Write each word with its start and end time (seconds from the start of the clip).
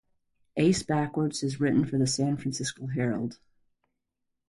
Ace 0.57 0.81
Backwords 0.81 1.41
has 1.41 1.59
written 1.59 1.85
for 1.85 1.99
the 1.99 2.07
"San 2.07 2.35
Francisco 2.35 2.87
Herald". 2.87 3.37